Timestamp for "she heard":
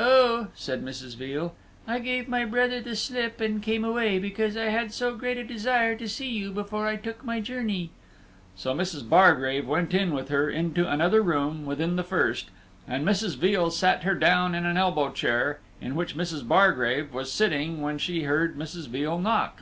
17.96-18.58